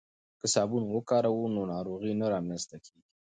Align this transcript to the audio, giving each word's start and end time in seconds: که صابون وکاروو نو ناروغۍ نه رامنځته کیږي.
که 0.39 0.45
صابون 0.53 0.83
وکاروو 0.85 1.51
نو 1.55 1.61
ناروغۍ 1.73 2.13
نه 2.21 2.27
رامنځته 2.33 2.75
کیږي. 2.85 3.03